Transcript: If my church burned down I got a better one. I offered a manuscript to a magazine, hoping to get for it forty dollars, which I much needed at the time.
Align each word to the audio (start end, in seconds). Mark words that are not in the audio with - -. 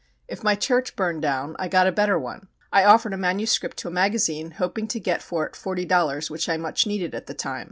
If 0.27 0.43
my 0.43 0.55
church 0.55 0.95
burned 0.95 1.21
down 1.21 1.55
I 1.59 1.67
got 1.67 1.85
a 1.85 1.91
better 1.91 2.17
one. 2.17 2.47
I 2.73 2.83
offered 2.85 3.13
a 3.13 3.17
manuscript 3.17 3.77
to 3.77 3.87
a 3.87 3.91
magazine, 3.91 4.49
hoping 4.57 4.87
to 4.87 4.99
get 4.99 5.21
for 5.21 5.45
it 5.45 5.55
forty 5.55 5.85
dollars, 5.85 6.27
which 6.31 6.49
I 6.49 6.57
much 6.57 6.87
needed 6.87 7.13
at 7.13 7.27
the 7.27 7.35
time. 7.35 7.59